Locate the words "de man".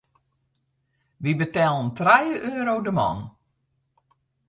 2.85-3.17